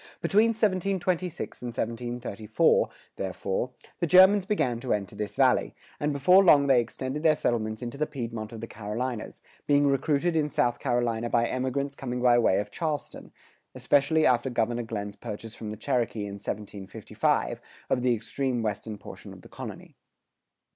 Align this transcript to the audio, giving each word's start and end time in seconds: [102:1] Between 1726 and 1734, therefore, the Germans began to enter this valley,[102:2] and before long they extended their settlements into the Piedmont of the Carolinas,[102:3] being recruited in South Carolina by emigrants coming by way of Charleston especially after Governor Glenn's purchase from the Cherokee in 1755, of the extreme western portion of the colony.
[102:1] 0.21 0.21
Between 0.21 0.47
1726 0.47 1.61
and 1.61 1.67
1734, 1.67 2.89
therefore, 3.17 3.69
the 3.99 4.07
Germans 4.07 4.45
began 4.45 4.79
to 4.79 4.95
enter 4.95 5.15
this 5.15 5.35
valley,[102:2] 5.35 5.73
and 5.99 6.11
before 6.11 6.43
long 6.43 6.65
they 6.65 6.81
extended 6.81 7.21
their 7.21 7.35
settlements 7.35 7.83
into 7.83 7.99
the 7.99 8.07
Piedmont 8.07 8.51
of 8.51 8.61
the 8.61 8.65
Carolinas,[102:3] 8.67 9.45
being 9.67 9.85
recruited 9.85 10.35
in 10.35 10.49
South 10.49 10.79
Carolina 10.79 11.29
by 11.29 11.45
emigrants 11.45 11.93
coming 11.93 12.19
by 12.19 12.39
way 12.39 12.57
of 12.57 12.71
Charleston 12.71 13.31
especially 13.75 14.25
after 14.25 14.49
Governor 14.49 14.81
Glenn's 14.81 15.15
purchase 15.15 15.53
from 15.53 15.69
the 15.69 15.77
Cherokee 15.77 16.21
in 16.25 16.39
1755, 16.39 17.61
of 17.91 18.01
the 18.01 18.15
extreme 18.15 18.63
western 18.63 18.97
portion 18.97 19.31
of 19.33 19.41
the 19.43 19.49
colony. 19.49 19.97